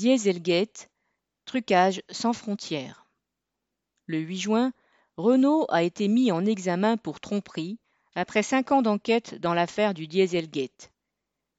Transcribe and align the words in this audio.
Dieselgate, 0.00 0.88
trucage 1.44 2.00
sans 2.08 2.32
frontières. 2.32 3.04
Le 4.06 4.16
8 4.16 4.38
juin, 4.38 4.72
Renault 5.18 5.66
a 5.68 5.82
été 5.82 6.08
mis 6.08 6.32
en 6.32 6.46
examen 6.46 6.96
pour 6.96 7.20
tromperie 7.20 7.78
après 8.14 8.42
cinq 8.42 8.72
ans 8.72 8.80
d'enquête 8.80 9.34
dans 9.34 9.52
l'affaire 9.52 9.92
du 9.92 10.06
Dieselgate. 10.06 10.90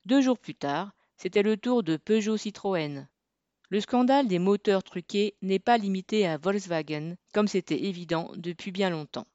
Deux 0.05 0.21
jours 0.21 0.39
plus 0.39 0.55
tard, 0.55 0.91
c'était 1.17 1.43
le 1.43 1.55
tour 1.55 1.83
de 1.83 1.97
Peugeot 1.97 2.35
Citroën. 2.35 3.07
Le 3.69 3.79
scandale 3.79 4.27
des 4.27 4.39
moteurs 4.39 4.81
truqués 4.81 5.35
n'est 5.43 5.59
pas 5.59 5.77
limité 5.77 6.25
à 6.25 6.37
Volkswagen, 6.37 7.17
comme 7.33 7.47
c'était 7.47 7.83
évident 7.83 8.31
depuis 8.37 8.71
bien 8.71 8.89
longtemps. 8.89 9.27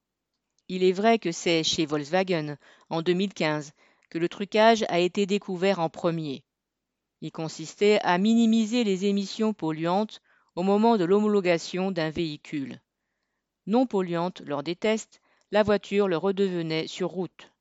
Il 0.66 0.82
est 0.82 0.90
vrai 0.90 1.20
que 1.20 1.30
c'est 1.30 1.62
chez 1.62 1.86
Volkswagen, 1.86 2.56
en 2.90 3.02
2015, 3.02 3.70
que 4.10 4.18
le 4.18 4.28
trucage 4.28 4.84
a 4.88 4.98
été 4.98 5.26
découvert 5.26 5.78
en 5.78 5.90
premier. 5.90 6.42
Consistait 7.30 7.98
à 8.02 8.18
minimiser 8.18 8.84
les 8.84 9.04
émissions 9.04 9.52
polluantes 9.52 10.22
au 10.54 10.62
moment 10.62 10.96
de 10.96 11.04
l'homologation 11.04 11.90
d'un 11.90 12.10
véhicule. 12.10 12.80
Non 13.66 13.86
polluante 13.86 14.40
lors 14.40 14.62
des 14.62 14.76
tests, 14.76 15.20
la 15.50 15.62
voiture 15.62 16.08
le 16.08 16.16
redevenait 16.16 16.86
sur 16.86 17.08
route. 17.08 17.52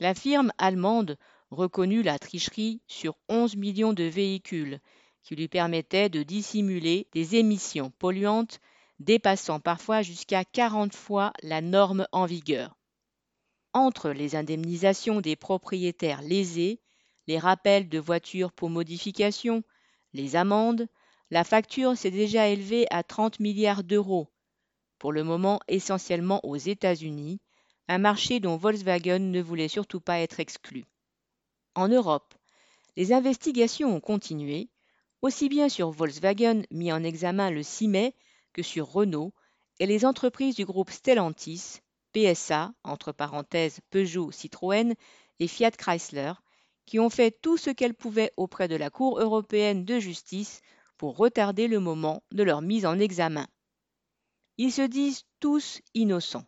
La 0.00 0.14
firme 0.14 0.52
allemande 0.58 1.16
reconnut 1.50 2.02
la 2.02 2.18
tricherie 2.18 2.80
sur 2.86 3.16
11 3.28 3.56
millions 3.56 3.92
de 3.92 4.04
véhicules, 4.04 4.80
qui 5.22 5.36
lui 5.36 5.48
permettait 5.48 6.08
de 6.08 6.22
dissimuler 6.22 7.08
des 7.12 7.36
émissions 7.36 7.90
polluantes 7.98 8.60
dépassant 8.98 9.60
parfois 9.60 10.02
jusqu'à 10.02 10.44
40 10.44 10.94
fois 10.94 11.32
la 11.42 11.60
norme 11.60 12.06
en 12.12 12.26
vigueur. 12.26 12.76
Entre 13.72 14.10
les 14.10 14.36
indemnisations 14.36 15.20
des 15.20 15.36
propriétaires 15.36 16.22
lésés, 16.22 16.80
les 17.28 17.38
rappels 17.38 17.88
de 17.88 17.98
voitures 17.98 18.52
pour 18.52 18.70
modification, 18.70 19.62
les 20.14 20.34
amendes, 20.34 20.88
la 21.30 21.44
facture 21.44 21.96
s'est 21.96 22.10
déjà 22.10 22.48
élevée 22.48 22.86
à 22.90 23.02
30 23.02 23.38
milliards 23.38 23.84
d'euros, 23.84 24.28
pour 24.98 25.12
le 25.12 25.22
moment 25.22 25.60
essentiellement 25.68 26.40
aux 26.42 26.56
États-Unis, 26.56 27.38
un 27.86 27.98
marché 27.98 28.40
dont 28.40 28.56
Volkswagen 28.56 29.18
ne 29.18 29.42
voulait 29.42 29.68
surtout 29.68 30.00
pas 30.00 30.20
être 30.20 30.40
exclu. 30.40 30.86
En 31.74 31.88
Europe, 31.88 32.34
les 32.96 33.12
investigations 33.12 33.94
ont 33.94 34.00
continué, 34.00 34.70
aussi 35.20 35.50
bien 35.50 35.68
sur 35.68 35.90
Volkswagen 35.90 36.62
mis 36.70 36.90
en 36.92 37.04
examen 37.04 37.50
le 37.50 37.62
6 37.62 37.88
mai 37.88 38.14
que 38.54 38.62
sur 38.62 38.90
Renault 38.90 39.34
et 39.80 39.86
les 39.86 40.06
entreprises 40.06 40.56
du 40.56 40.64
groupe 40.64 40.90
Stellantis, 40.90 41.80
PSA, 42.14 42.72
entre 42.84 43.12
parenthèses 43.12 43.80
Peugeot, 43.90 44.32
Citroën 44.32 44.94
et 45.40 45.46
Fiat 45.46 45.72
Chrysler, 45.72 46.32
qui 46.88 46.98
ont 46.98 47.10
fait 47.10 47.38
tout 47.42 47.58
ce 47.58 47.68
qu'elles 47.68 47.92
pouvaient 47.92 48.32
auprès 48.38 48.66
de 48.66 48.74
la 48.74 48.88
Cour 48.88 49.20
européenne 49.20 49.84
de 49.84 49.98
justice 49.98 50.62
pour 50.96 51.18
retarder 51.18 51.68
le 51.68 51.80
moment 51.80 52.22
de 52.32 52.42
leur 52.42 52.62
mise 52.62 52.86
en 52.86 52.98
examen. 52.98 53.46
Ils 54.56 54.72
se 54.72 54.80
disent 54.80 55.24
tous 55.38 55.82
innocents. 55.92 56.46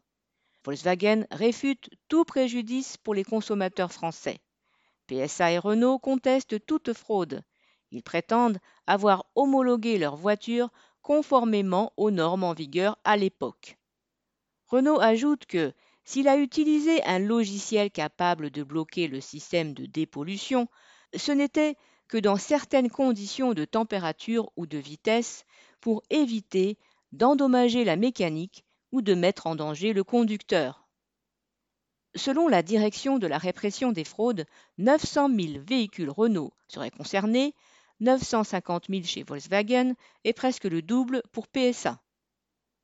Volkswagen 0.65 1.27
réfute 1.31 1.91
tout 2.09 2.25
préjudice 2.25 2.97
pour 2.97 3.13
les 3.13 3.23
consommateurs 3.23 3.93
français. 3.93 4.39
PSA 5.09 5.53
et 5.53 5.59
Renault 5.59 5.99
contestent 5.99 6.65
toute 6.65 6.95
fraude. 6.95 7.43
Ils 7.91 8.03
prétendent 8.03 8.61
avoir 8.87 9.27
homologué 9.35 9.99
leurs 9.99 10.17
voitures 10.17 10.71
conformément 11.03 11.93
aux 11.99 12.11
normes 12.11 12.45
en 12.45 12.55
vigueur 12.55 12.97
à 13.05 13.19
l'époque. 13.19 13.77
Renault 14.69 15.01
ajoute 15.01 15.45
que 15.45 15.75
s'il 16.05 16.29
a 16.29 16.37
utilisé 16.37 17.03
un 17.05 17.19
logiciel 17.19 17.91
capable 17.91 18.51
de 18.51 18.63
bloquer 18.63 19.09
le 19.09 19.21
système 19.21 19.75
de 19.75 19.87
dépollution, 19.87 20.69
ce 21.17 21.33
n'était 21.33 21.77
que 22.09 22.19
dans 22.19 22.37
certaines 22.37 22.91
conditions 22.91 23.55
de 23.55 23.65
température 23.65 24.51
ou 24.57 24.67
de 24.67 24.79
vitesse 24.79 25.45
pour 25.81 26.03
éviter 26.11 26.79
d'endommager 27.13 27.85
la 27.85 27.97
mécanique 27.97 28.65
ou 28.93 29.03
de 29.03 29.15
mettre 29.15 29.47
en 29.47 29.55
danger 29.55 29.93
le 29.93 30.05
conducteur. 30.05 30.89
Selon 32.17 32.49
la 32.49 32.63
direction 32.63 33.19
de 33.19 33.29
la 33.29 33.39
répression 33.39 33.93
des 33.93 34.05
fraudes, 34.05 34.45
900 34.79 35.29
000 35.29 35.65
véhicules 35.65 36.11
Renault 36.11 36.53
seraient 36.67 36.91
concernés, 36.91 37.55
950 38.01 38.87
000 38.89 39.03
chez 39.05 39.23
Volkswagen 39.23 39.95
et 40.25 40.33
presque 40.33 40.65
le 40.65 40.83
double 40.83 41.23
pour 41.33 41.47
PSA. 41.47 42.01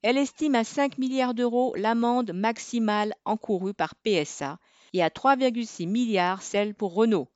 Elle 0.08 0.18
estime 0.18 0.54
à 0.54 0.62
5 0.62 0.98
milliards 0.98 1.34
d'euros 1.34 1.74
l'amende 1.74 2.30
maximale 2.30 3.12
encourue 3.24 3.74
par 3.74 3.96
PSA 3.96 4.60
et 4.92 5.02
à 5.02 5.08
3,6 5.08 5.88
milliards 5.88 6.42
celle 6.42 6.76
pour 6.76 6.94
Renault, 6.94 7.26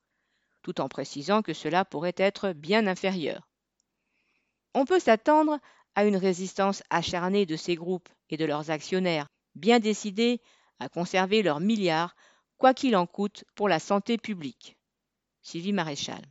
tout 0.61 0.79
en 0.79 0.87
précisant 0.87 1.41
que 1.41 1.51
cela 1.51 1.83
pourrait 1.83 2.15
être 2.15 2.53
bien 2.53 2.87
inférieur. 2.87 3.49
On 4.73 4.85
peut 4.85 5.01
s'attendre 5.01 5.59
à 5.95 6.05
une 6.05 6.15
résistance 6.15 6.81
acharnée 6.89 7.45
de 7.45 7.57
ces 7.57 7.75
groupes 7.75 8.07
et 8.29 8.37
de 8.37 8.45
leurs 8.45 8.71
actionnaires, 8.71 9.27
bien 9.53 9.79
décidés 9.79 10.39
à 10.79 10.87
conserver 10.87 11.43
leurs 11.43 11.59
milliards, 11.59 12.15
quoi 12.57 12.73
qu'il 12.73 12.95
en 12.95 13.05
coûte 13.05 13.43
pour 13.53 13.67
la 13.67 13.79
santé 13.79 14.17
publique. 14.17 14.77
Sylvie 15.41 15.73
Maréchal. 15.73 16.15